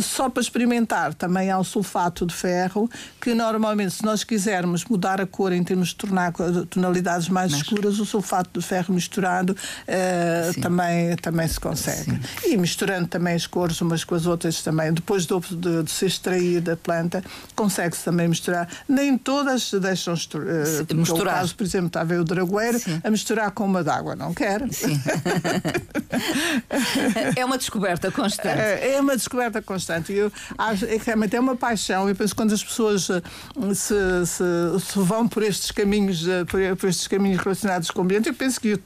[0.00, 2.88] só para experimentar, também há o sulfato de ferro,
[3.20, 6.32] que normalmente, se nós quisermos mudar a cor em termos de tornar
[6.70, 7.62] tonalidades mais Mas...
[7.62, 9.56] escuras, o sulfato de ferro misturado
[10.60, 12.20] também, também se consegue.
[12.40, 12.52] Sim.
[12.52, 14.92] E misturando também as cores umas com as outras também.
[14.92, 17.22] Depois de, de, de se extrair da planta,
[17.54, 18.68] consegue-se também misturar.
[18.88, 21.36] Nem todas se deixam uh, misturar.
[21.36, 23.00] Caso, por exemplo, está a ver o dragoeiro Sim.
[23.02, 24.14] a misturar com uma d'água.
[24.14, 24.62] Não quer.
[24.72, 25.00] Sim.
[27.36, 28.48] é uma descoberta constante.
[28.48, 30.12] É, é uma descoberta constante.
[30.12, 32.08] Eu acho, é, realmente é uma paixão.
[32.08, 33.22] Eu penso que quando as pessoas eh,
[33.74, 34.44] se, se,
[34.80, 38.34] se vão por estes caminhos, eh, por, por estes caminhos relacionados com o ambiente, eu
[38.34, 38.78] penso que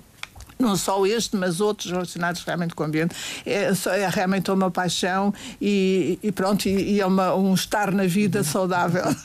[0.59, 3.14] não só este, mas outros relacionados realmente com o ambiente.
[3.47, 8.05] É, é realmente uma paixão e, e pronto, e, e, é uma, um estar na
[8.05, 9.05] vida saudável.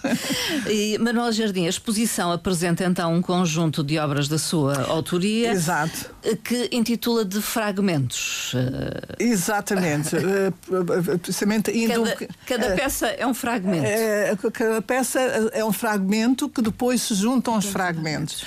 [0.70, 5.52] E Manuel Jardim, a exposição apresenta então um conjunto de obras da sua autoria.
[5.52, 6.12] Exato.
[6.44, 8.54] Que intitula de fragmentos.
[9.20, 10.16] Exatamente.
[10.74, 12.04] Eh, precisamente indo...
[12.04, 14.52] Cada, cada eh, peça é um fragmento.
[14.52, 18.44] Cada peça é um fragmento que depois se juntam os fragmentos.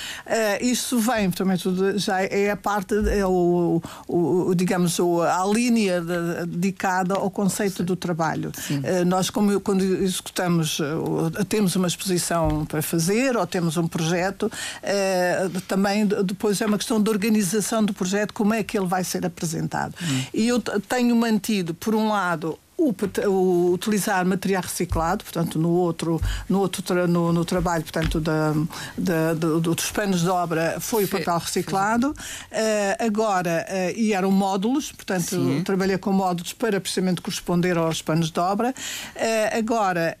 [0.61, 1.57] Isto vem, também
[1.95, 6.01] já é a parte parte é o, o, o digamos, a linha
[6.45, 8.51] dedicada ao conceito do trabalho.
[8.69, 14.43] Uh, nós, como quando executamos, uh, temos uma exposição para fazer ou temos um projeto,
[14.43, 19.03] uh, também depois é uma questão de organização do projeto, como é que ele vai
[19.03, 19.95] ser apresentado.
[20.01, 20.23] Hum.
[20.33, 22.93] E eu tenho mantido, por um lado, o,
[23.27, 28.53] o, utilizar material reciclado, portanto, no outro, no, outro tra, no, no, trabalho portanto, da,
[28.95, 32.11] da, do, dos panos de obra foi o papel reciclado.
[32.11, 35.63] Uh, agora, uh, e eram módulos, portanto, Sim.
[35.63, 38.69] trabalhei com módulos para precisamente corresponder aos panos de obra.
[39.15, 40.15] Uh, agora,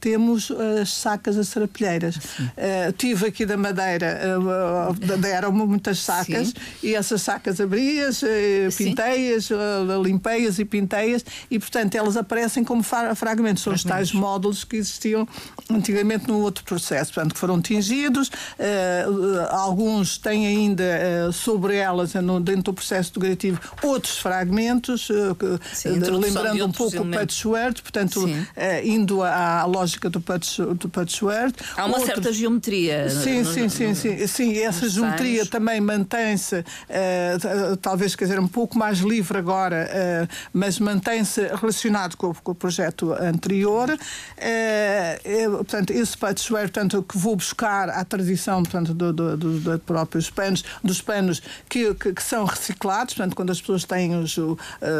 [0.00, 2.18] temos as sacas a serapilheiras.
[2.96, 4.20] tive aqui da Madeira,
[5.18, 6.54] deram muitas sacas Sim.
[6.82, 8.22] e essas sacas abrias,
[8.76, 9.48] pinteias,
[10.02, 13.62] limpeias e pinteias e, portanto, elas aparecem como fragmentos.
[13.62, 15.26] São os tais módulos que existiam
[15.70, 18.28] antigamente no outro processo, portanto, que foram tingidos.
[18.28, 20.84] Uh, alguns têm ainda
[21.28, 25.36] uh, sobre elas, no, dentro do processo decorativo, outros fragmentos, uh,
[25.72, 27.44] Sim, lembrando um pouco elementos.
[27.44, 28.28] o patchwork, portanto,
[28.84, 31.54] indo à, lógica do, patch, do patchwork.
[31.76, 33.08] Há uma certa geometria.
[33.08, 34.58] Sim, no, sim, no, sim, sim, sim.
[34.58, 36.64] Essa geometria também mantém-se,
[37.80, 43.12] talvez, quer dizer, um pouco mais livre agora, mas mantém-se relacionado com, com, o projeto
[43.12, 43.96] anterior.
[44.36, 49.60] É, é, portanto, esse patchwork portanto, que vou buscar à tradição portanto, do, do, do,
[49.60, 54.14] do próprios panos, dos panos que, que, que, são reciclados, portanto, quando as pessoas têm
[54.16, 54.56] os uh,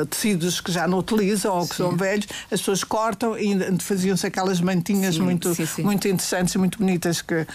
[0.08, 1.82] tecidos que já não utilizam ou que sim.
[1.82, 6.58] são velhos, as pessoas cortam e faziam-se aquelas mantinhas sim, muito, sim, muito interessantes e
[6.58, 7.46] muito bonitas que, uh,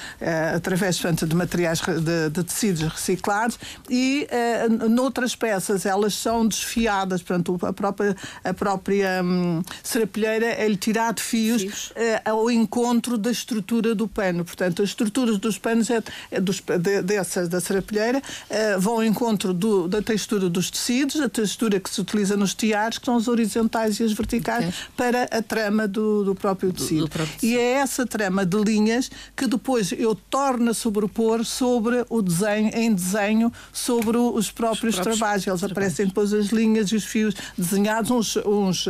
[0.56, 7.22] através portanto, de materiais de, de tecidos reciclados e uh, noutras peças elas são desfiadas,
[7.22, 11.88] portanto, a própria, a própria própria hum, serapilheira é-lhe tirar de fios, fios.
[11.91, 14.43] Uh, ao encontro da estrutura do pano.
[14.43, 19.03] Portanto, as estruturas dos panos é, é dos, de, dessas da serapilheira uh, vão ao
[19.03, 23.15] encontro do, da textura dos tecidos, a textura que se utiliza nos tiares, que são
[23.15, 24.73] as horizontais e as verticais, okay.
[24.95, 27.01] para a trama do, do próprio tecido.
[27.01, 27.51] Do, próprio tecido.
[27.51, 32.71] E é essa trama de linhas que depois eu torno a sobrepor sobre o desenho,
[32.73, 35.47] em desenho, sobre os próprios, os próprios trabalhos.
[35.47, 35.63] Eles trabalhos.
[35.63, 38.87] aparecem depois as linhas e os fios desenhados, uns, uns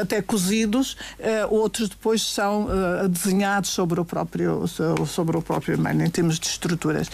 [0.00, 4.66] até cozidos, uh, outros depois são uh, desenhados sobre o próprio
[5.06, 7.10] sobre o próprio meio, em termos de estruturas.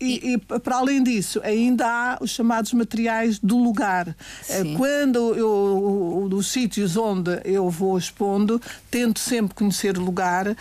[0.00, 4.14] E, e, para além disso, ainda há os chamados materiais do lugar.
[4.42, 4.74] Sim.
[4.76, 10.56] Quando eu, os sítios onde eu vou expondo, tento sempre conhecer o lugar,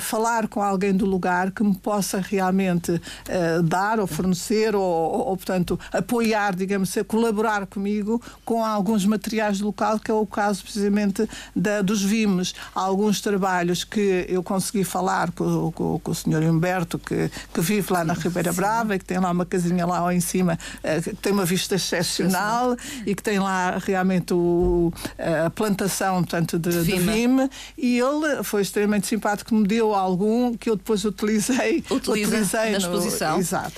[0.00, 3.00] falar com alguém do lugar que me possa realmente
[3.64, 9.66] dar ou fornecer ou, ou, ou, portanto, apoiar, digamos, colaborar comigo com alguns materiais do
[9.66, 12.54] local, que é o caso precisamente da, dos VIMES.
[12.74, 17.60] Há alguns trabalhos que eu consegui falar com, com, com o senhor Humberto, que, que
[17.60, 21.00] vive lá na Ribeira Brava, e que tem lá uma casinha lá em cima, eh,
[21.00, 24.92] que tem uma vista excepcional e que tem lá realmente o,
[25.46, 27.48] a plantação portanto, de, de vime.
[27.76, 32.78] E ele foi extremamente simpático, me deu algum que eu depois utilizei, Utiliza utilizei na
[32.78, 33.34] exposição.
[33.34, 33.72] No, exato.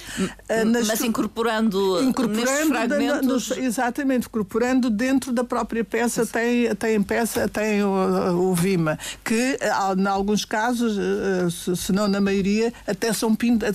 [0.87, 3.27] Mas incorporando, incorporando fragmentos...
[3.27, 9.59] Nos, exatamente, incorporando dentro da própria peça tem, tem peça, tem o, o Vima, que
[9.97, 13.73] em alguns casos, eh, se não na maioria, até são pinta,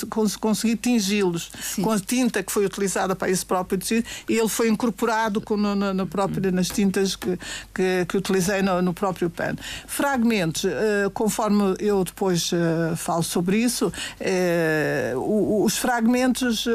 [1.19, 1.51] conseguir tingi-los
[1.81, 5.57] com a tinta que foi utilizada para esse próprio tecido e ele foi incorporado com,
[5.57, 7.37] no, no, no próprio, nas tintas que,
[7.73, 9.57] que, que utilizei no, no, próprio pano.
[9.87, 16.65] Fragmentos, uh, conforme eu depois uh, falo sobre isso, uh, os fragmentos,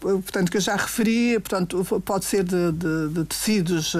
[0.00, 3.96] portanto, que eu já referi, portanto, pode ser de, de, de tecido tecidos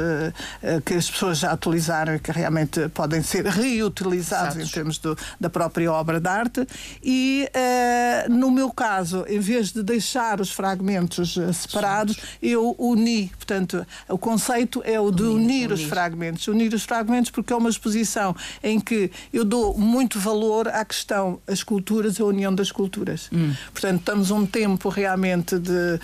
[0.84, 4.70] que as pessoas já utilizaram e que realmente podem ser reutilizados Exatos.
[4.70, 6.66] em termos do, da própria obra de arte.
[7.02, 7.48] E
[8.28, 12.22] no meu caso, em vez de deixar os fragmentos separados, Sim.
[12.42, 13.28] eu uni.
[13.36, 16.46] Portanto, o conceito é o de unir, unir, os fragmentos.
[16.48, 21.40] Unir os fragmentos porque é uma exposição em que eu dou muito valor à questão
[21.46, 23.28] as culturas e a união das culturas.
[23.32, 23.52] Hum.
[23.72, 26.00] Portanto, estamos um tempo realmente de,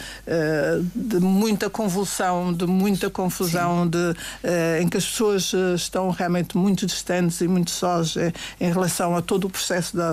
[0.95, 6.87] de muita convulsão, de muita confusão de, uh, em que as pessoas estão realmente muito
[6.87, 8.17] distantes e muito sós
[8.61, 10.11] em relação a todo o processo da,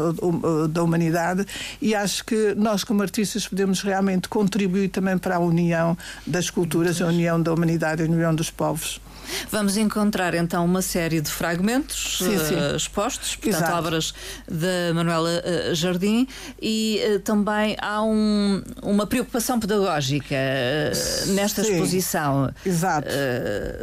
[0.69, 1.45] da humanidade
[1.81, 7.01] e acho que nós como artistas podemos realmente contribuir também para a união das culturas,
[7.01, 9.01] a união da humanidade, a união dos povos.
[9.51, 12.55] Vamos encontrar então uma série de fragmentos sim, sim.
[12.55, 13.77] Uh, expostos, portanto, Exato.
[13.77, 14.13] obras
[14.47, 16.27] de Manuela uh, Jardim,
[16.61, 20.35] e uh, também há um, uma preocupação pedagógica
[21.27, 21.73] nesta sim.
[21.73, 22.51] exposição.
[22.65, 23.07] Exato.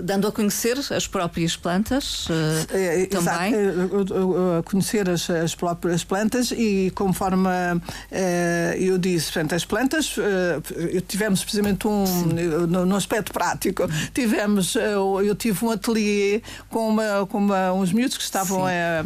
[0.02, 2.26] dando a conhecer as próprias plantas
[2.70, 3.54] é, também.
[3.54, 4.14] Exato.
[4.58, 7.48] A conhecer as, as próprias plantas e conforme
[8.78, 10.16] eu disse, portanto, as plantas,
[11.08, 12.04] tivemos precisamente um,
[12.68, 14.76] no, no aspecto prático, tivemos,
[15.30, 19.02] eu tive um ateliê com, uma, com uma, uns miúdos que estavam eh,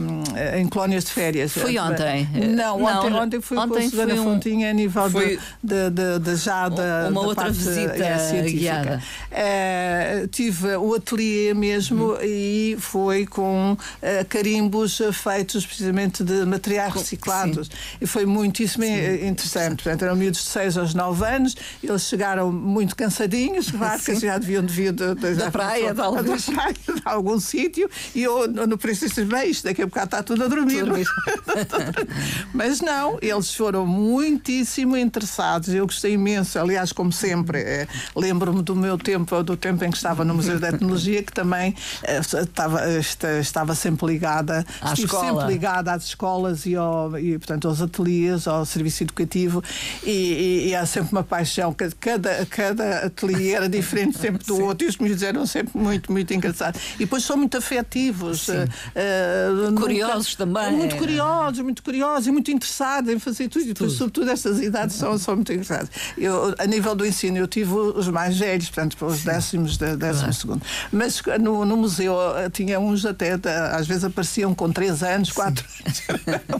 [0.58, 1.52] em colónias de férias.
[1.52, 2.28] Foi ontem?
[2.54, 5.90] Não, não ontem, ontem fui ontem com a Susana um, Fontinha a nível de, de,
[5.90, 8.58] de, de, já da, uma da outra parte visita é, científica.
[8.58, 9.02] guiada.
[9.30, 12.18] Uh, tive o ateliê mesmo hum.
[12.22, 13.78] e foi com uh,
[14.28, 17.66] carimbos feitos precisamente de materiais reciclados.
[17.66, 17.72] Sim.
[18.00, 19.26] E foi muitíssimo Sim.
[19.26, 19.82] interessante.
[19.82, 24.38] Portanto, eram miúdos de 6 aos 9 anos, eles chegaram muito cansadinhos, claro, que já
[24.38, 26.36] deviam devido de, da praia, de da
[26.94, 30.48] de algum sítio, e eu no princípio bem, isto daqui a bocado está tudo a
[30.48, 30.84] dormir.
[32.52, 38.74] Mas não, eles foram muitíssimo interessados, eu gostei imenso, aliás, como sempre, é, lembro-me do
[38.74, 42.80] meu tempo, do tempo em que estava no Museu de Etnologia, que também é, estava,
[43.40, 45.40] estava sempre ligada, à estive escola.
[45.40, 49.62] sempre ligada às escolas e, ao, e portanto, aos ateliês, ao serviço educativo,
[50.02, 54.62] e, e, e há sempre uma paixão, cada, cada ateliê era diferente sempre do Sim.
[54.62, 56.80] outro, e os miúdos eram sempre muito, muito engraçados.
[56.94, 58.48] E depois são muito afetivos.
[58.48, 60.76] Uh, curiosos nunca, também.
[60.76, 63.64] Muito curiosos, muito curiosos e muito interessados em fazer tudo.
[63.64, 65.90] E depois, sobretudo, estas idades são, são muito interessadas.
[66.16, 70.20] Eu, a nível do ensino, eu tive os mais velhos, portanto, os décimos, de, décimo
[70.20, 70.34] claro.
[70.34, 70.62] segundo.
[70.92, 72.16] Mas no, no museu
[72.52, 73.32] tinha uns até,
[73.72, 76.02] às vezes apareciam com 3 anos, 4 anos.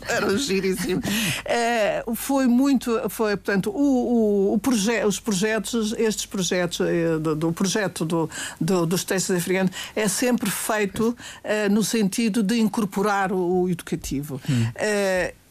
[0.09, 1.01] Era giríssimo.
[1.01, 6.79] Uh, foi muito, foi, portanto, o, o, o proje os projetos, estes projetos,
[7.21, 8.31] do, do projeto do,
[8.61, 14.41] do, dos textos africanos, é sempre feito uh, no sentido de incorporar o, o educativo.
[14.49, 14.67] Hum.
[14.71, 15.45] Uh,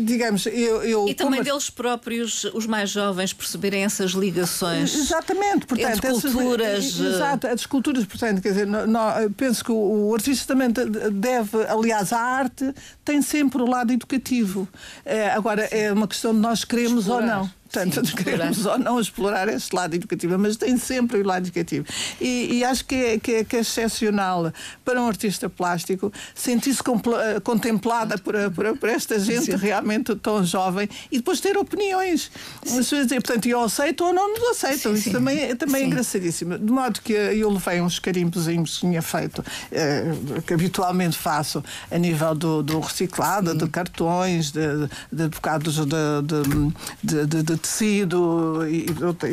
[0.00, 4.94] digamos, eu, eu e também deles próprios, os mais jovens, perceberem essas ligações.
[4.94, 6.84] Exatamente, portanto, entre culturas.
[6.84, 9.00] Essas, eh, exato, as culturas, portanto, quer dizer, não,
[9.36, 10.68] penso que o, o, artista também
[11.12, 12.72] deve, aliás, a arte
[13.04, 14.68] tem sempre o lado educativo.
[15.04, 17.38] É, agora, é uma questão de nós queremos Explorar.
[17.38, 17.57] ou não.
[17.70, 21.86] Portanto, Sim, queremos ou não explorar esse lado educativo, mas tem sempre o lado educativo.
[22.20, 24.52] E, e acho que é, que, é, que é excepcional
[24.84, 29.56] para um artista plástico sentir-se eh, contemplada por, por, por, esta gente Sim.
[29.56, 32.30] realmente tão jovem e depois ter opiniões.
[32.64, 34.92] As pessoas dizem, portanto, eu aceito ou não nos aceitam.
[34.92, 36.58] Sim, Isso também, é, também é engraçadíssimo.
[36.58, 40.04] De modo que eu levei uns carimbozinhos que tinha feito, eh,
[40.46, 47.42] que habitualmente faço a nível do, do reciclado, de cartões, de, de bocados de, de,
[47.42, 48.86] de tecido e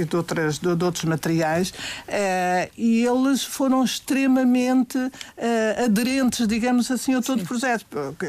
[0.06, 7.22] de, outras, de, outros materiais, uh, e eles foram extremamente uh, aderentes, digamos assim, a
[7.22, 7.44] todo Sim.
[7.44, 7.86] o projeto.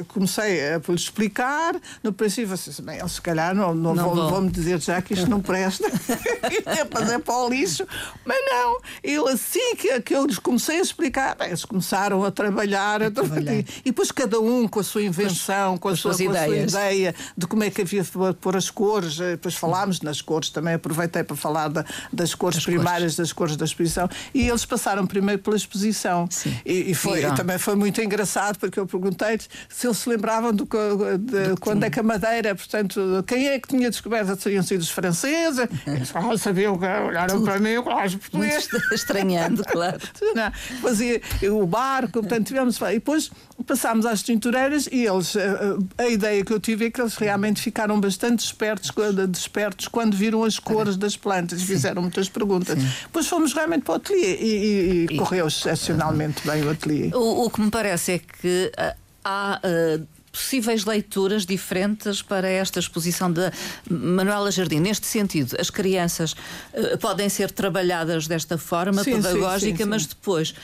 [0.09, 4.31] Comecei a lhes explicar, no princípio, assim, bem, eles se calhar não, não, não vão,
[4.31, 5.87] vão me dizer já que isto não presta,
[6.67, 7.87] é para para o lixo,
[8.25, 12.31] mas não, ele assim que, que eu lhes comecei a explicar, bem, eles começaram a
[12.31, 13.55] trabalhar, a trabalhar.
[13.55, 17.15] e depois cada um com a sua invenção, com, a sua, com a sua ideia
[17.37, 19.55] de como é que havia de pôr as cores, eh, depois
[19.87, 23.17] falámos nas cores, também aproveitei para falar da, das cores primárias, cores.
[23.17, 26.27] das cores da exposição, e eles passaram primeiro pela exposição.
[26.31, 26.57] Sim.
[26.65, 30.53] E, e foi, e também foi muito engraçado, porque eu perguntei se eles se lembravam
[30.53, 34.37] do, de, quando é que a Madeira, portanto, quem é que tinha descoberto?
[34.41, 35.67] Seriam sido os franceses?
[35.87, 38.69] Eles ah, sabiam, olharam para mim, claro, os portugueses.
[38.93, 39.99] Estranhando, claro.
[40.35, 41.21] Não, fazia
[41.51, 42.77] o barco, portanto, tivemos.
[42.81, 43.31] E depois
[43.67, 47.61] passámos às tintureiras e eles, a, a, ideia que eu tive é que eles realmente
[47.61, 48.91] ficaram bastante espertos,
[49.29, 52.81] despertos quando viram as cores das plantas e fizeram muitas perguntas.
[52.81, 52.89] Sim.
[53.03, 57.11] Depois fomos realmente para o ateliê e, e, e correu excepcionalmente bem o ateliê.
[57.15, 59.61] O, o, que me parece é que uh, há.
[59.65, 63.51] Uh, possíveis leituras diferentes para esta exposição de
[63.89, 64.81] Manuela Jardim.
[64.81, 70.05] Neste sentido, as crianças uh, podem ser trabalhadas desta forma sim, pedagógica, sim, sim, mas
[70.05, 70.55] depois,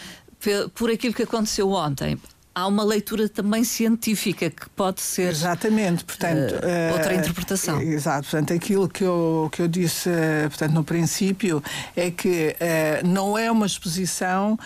[0.74, 2.18] por aquilo que aconteceu ontem,
[2.54, 7.80] há uma leitura também científica que pode ser exatamente portanto uh, outra interpretação.
[7.80, 11.62] exato portanto aquilo que eu que eu disse uh, portanto no princípio
[11.96, 14.58] é que uh, não é uma exposição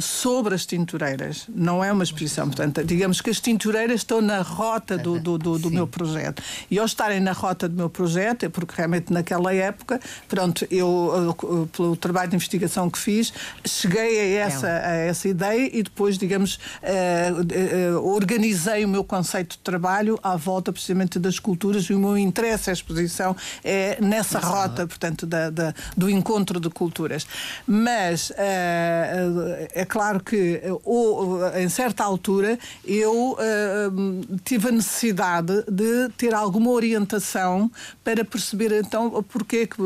[0.00, 4.96] sobre as tintureiras não é uma exposição portanto digamos que as tintureiras estão na rota
[4.96, 6.42] do do, do, do meu projeto.
[6.70, 11.36] E ao estarem na rota do meu projeto é porque realmente naquela época pronto eu
[11.72, 13.32] pelo trabalho de investigação que fiz
[13.64, 16.58] cheguei a essa a essa ideia e depois digamos
[18.02, 22.70] organizei o meu conceito de trabalho à volta precisamente das culturas e o meu interesse
[22.70, 27.26] à exposição é nessa rota, portanto, da, da, do encontro de culturas.
[27.66, 33.36] Mas é claro que ou, em certa altura eu
[34.44, 37.70] tive a necessidade de ter alguma orientação
[38.02, 39.76] para perceber então porque que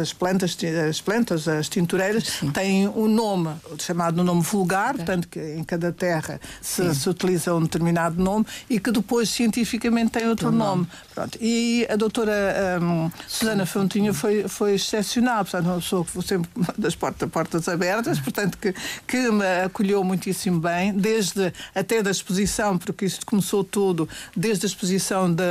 [0.00, 0.56] as plantas,
[0.88, 2.50] as plantas, as tintureiras Sim.
[2.50, 6.25] têm um nome chamado nome vulgar, portanto que em cada terra
[6.60, 10.82] se, se, utiliza um determinado nome e que depois cientificamente tem outro nome.
[10.82, 10.88] nome.
[11.14, 11.38] Pronto.
[11.40, 16.94] E a doutora um, Susana Fontinha foi, foi excepcional, portanto, uma pessoa que sempre das
[16.94, 18.74] portas, portas abertas, portanto, que,
[19.06, 24.68] que me acolheu muitíssimo bem, desde até da exposição, porque isto começou tudo desde a
[24.68, 25.44] exposição da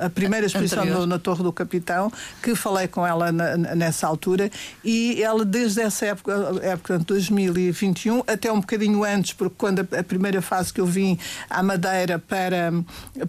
[0.00, 4.50] a primeira exposição no, na Torre do Capitão, que falei com ela na, nessa altura,
[4.84, 10.00] e ela desde essa época, época de 2021, até um bocadinho antes, porque quando a,
[10.00, 11.18] a primeira fase que eu vim
[11.48, 12.72] à Madeira para,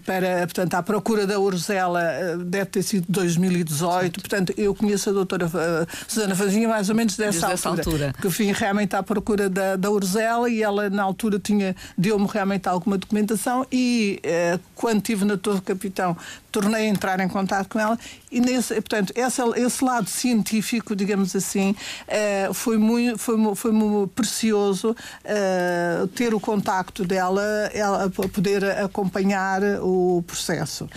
[0.06, 5.10] para portanto, à procura da Urzela, ela eh, deve ter sido 2018, portanto, eu conheço
[5.10, 8.14] a doutora uh, Susana Fazinha mais ou menos dessa altura, altura.
[8.20, 12.28] Que eu vim realmente à procura da, da Urzela e ela, na altura, tinha deu-me
[12.28, 16.16] realmente alguma documentação e uh, quando estive na Torre Capitão
[16.54, 17.98] tornei a entrar em contato com ela
[18.32, 24.08] e nesse, portanto esse, esse lado científico digamos assim uh, foi muito foi, foi muito
[24.10, 27.42] precioso uh, ter o contacto dela
[27.74, 30.88] ela poder acompanhar o processo.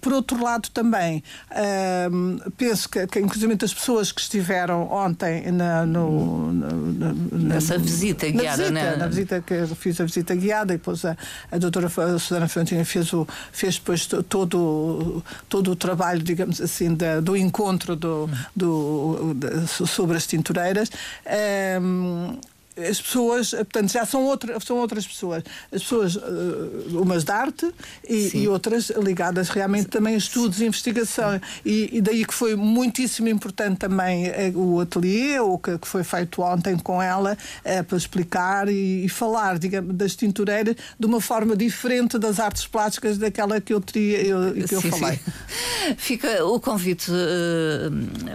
[0.00, 1.22] Por outro lado também
[2.56, 8.70] penso que, que inclusive as pessoas que estiveram ontem na, no, na, nessa visita guiada
[8.70, 11.16] na visita, na visita que eu fiz a visita guiada e depois a,
[11.50, 11.88] a doutora
[12.18, 17.36] Susana Fontinha fez o fez depois todo todo, todo o trabalho, digamos assim, da, do
[17.36, 20.90] encontro do, do, de, sobre as tintureiras.
[21.80, 22.38] Um,
[22.76, 25.44] as pessoas, portanto, já são, outra, são outras pessoas.
[25.72, 27.72] As pessoas, uh, umas de arte
[28.08, 31.40] e, e, outras ligadas realmente também a estudos e investigação.
[31.64, 36.02] E, e, daí que foi muitíssimo importante também uh, o ateliê, o que, que, foi
[36.02, 41.20] feito ontem com ela, uh, para explicar e, e, falar, digamos, das tintureiras de uma
[41.20, 45.16] forma diferente das artes plásticas daquela que eu teria eu, que eu falei.
[45.16, 45.94] Sim.
[45.96, 47.10] Fica o convite,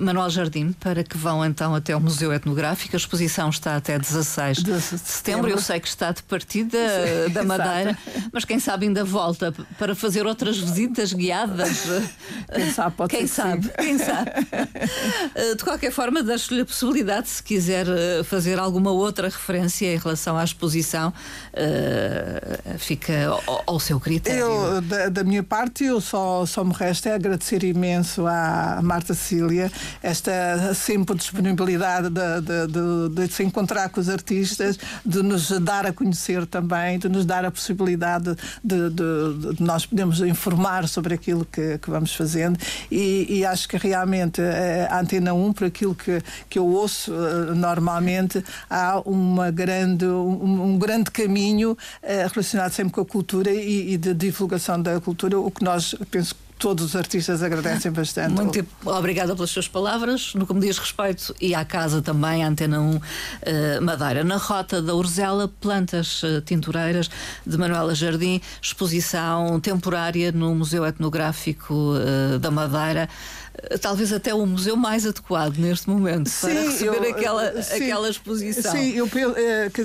[0.01, 2.95] Manuel Jardim, para que vão então até o Museu Etnográfico.
[2.95, 4.57] A exposição está até 16 16
[5.01, 5.49] de setembro.
[5.49, 6.77] Eu sei que está de partida
[7.33, 7.97] da Madeira,
[8.31, 11.83] mas quem sabe ainda volta para fazer outras visitas guiadas.
[12.53, 14.31] Quem sabe, pode quem ser sabe, quem sabe.
[15.35, 19.97] Eh, de qualquer forma, deixo-lhe a possibilidade, se quiser eh, fazer alguma outra referência em
[19.97, 21.09] relação à exposição,
[21.53, 23.13] uh, fica
[23.65, 24.41] ao, seu critério.
[24.41, 29.13] Eu, da, da, minha parte, eu só, só me resta é agradecer imenso à Marta
[29.13, 29.71] Cília
[30.01, 34.18] esta sempre disponibilidade de, de, de, de se encontrar com os artistas,
[35.05, 39.85] de nos dar a conhecer também, de nos dar a possibilidade de, de, de nós
[39.85, 42.59] podermos informar sobre aquilo que, que vamos fazendo.
[42.91, 47.13] E, e, acho que realmente eh, a Antena 1, por aquilo que, que eu ouço
[47.13, 53.51] eh, normalmente, há uma grande, um, um grande caminho eh, relacionado sempre com a cultura
[53.51, 58.33] e, e de divulgação da cultura, o que nós penso todos os artistas agradecem bastante.
[58.33, 60.33] Muito obrigada pelas suas palavras.
[60.35, 63.01] No que me diz respeito, e à casa também, a Antena 1 uh,
[63.41, 64.23] eh, Madeira.
[64.25, 67.09] Na rota da Urzela, plantas uh, tintureiras
[67.47, 73.09] de Manuela Jardim, exposição temporária no Museu Etnográfico uh, da Madeira
[73.81, 78.09] talvez até o museu mais adequado neste momento sim, para receber eu, aquela, sim, aquela
[78.09, 78.71] exposição.
[78.71, 79.09] Sim, eu,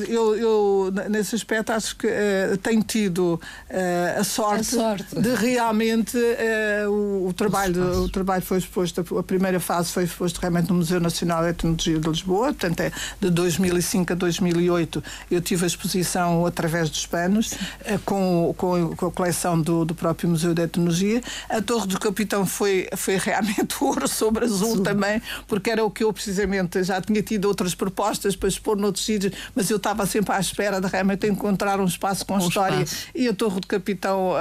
[0.09, 5.35] eu, eu, nesse aspecto acho que uh, tenho tido uh, a, sorte a, sorte de
[5.35, 10.69] realmente uh, o, o, trabalho, o trabalho foi exposto, a primeira fase foi exposto realmente
[10.69, 15.65] no Museu Nacional de Etnologia de Lisboa, portanto é de 2005 a 2008 eu tive
[15.65, 17.55] a exposição através dos panos
[18.05, 21.21] com, com, com, a coleção do, do próprio Museu de Etnologia.
[21.49, 24.83] A Torre do Capitão foi, foi realmente ouro sobre azul Sim.
[24.83, 29.05] também, porque era o que eu precisamente já tinha tido outras propostas para expor noutros
[29.05, 32.83] sítios, mas eu estava sempre à espera de realmente encontrar um espaço com um história.
[32.83, 33.09] Espaço.
[33.15, 34.33] E a Torre do Capitão,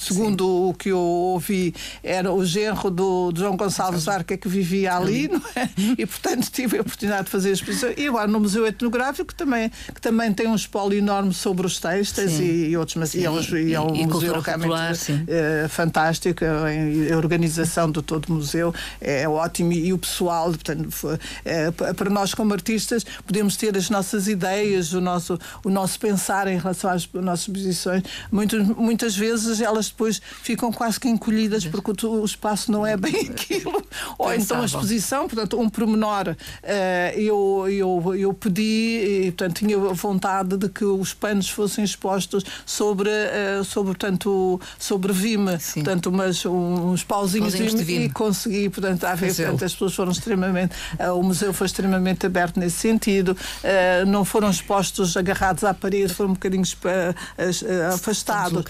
[0.00, 0.70] segundo Sim.
[0.70, 5.28] o que eu ouvi, era o genro do, do João Gonçalves Arca que vivia ali,
[5.28, 5.68] não é?
[5.98, 7.90] E portanto tive a oportunidade de fazer a exposição.
[7.96, 12.38] E agora no Museu Etnográfico também, que também tem um espólio enorme sobre os textos
[12.38, 16.44] e, e, outros, mas e, é um, e, é um e museu realmente uh, fantástico,
[16.44, 21.70] a, a organização do todo do museu é ótimo e o pessoal, portanto, foi, é,
[21.70, 26.58] para nós como artistas podemos ter as nossas ideias, o nosso, o nosso pensar em
[26.58, 28.02] relação às nossas posições.
[28.30, 32.96] Muitas, muitas vezes elas depois ficam quase que encolhidas porque o, o espaço não é
[32.96, 33.82] bem aquilo.
[34.18, 36.28] Ou então a exposição, portanto, um pormenor.
[36.30, 42.44] Uh, eu, eu, eu pedi, e, portanto, tinha vontade de que os panos fossem expostos
[42.64, 49.04] sobre, uh, sobre portanto, sobre vime, portanto, umas, uns pauzinhos, pauzinhos de vime, consegui, portanto,
[49.04, 53.36] a ver, portanto, as pessoas foram extremamente, uh, o museu foi extremamente aberto nesse sentido,
[54.06, 56.64] não foram expostos agarrados à parede, foram um bocadinho
[57.92, 58.64] afastados.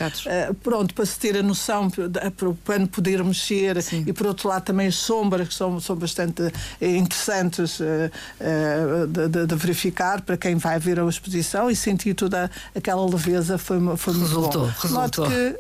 [0.62, 4.04] pronto, para se ter a noção, para o pano poder mexer Sim.
[4.06, 6.42] e, por outro lado, também as sombras, que são, são bastante
[6.80, 13.04] interessantes de, de, de verificar para quem vai ver a exposição e sentir toda aquela
[13.04, 14.72] leveza foi, foi muito resultou, bom.
[14.80, 15.26] Resultou.
[15.28, 15.56] Que...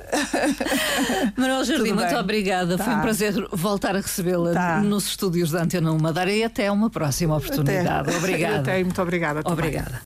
[1.40, 2.76] Manuel Jardim, muito obrigada.
[2.76, 2.84] Tá.
[2.84, 3.02] Foi um tá.
[3.02, 4.80] prazer voltar a recebê-la tá.
[4.80, 8.08] nos estúdios da Antena Madeira e até uma próxima oportunidade.
[8.08, 8.16] Até.
[8.18, 8.58] Obrigada.
[8.60, 9.40] Até, muito obrigada.
[9.44, 9.98] Obrigada.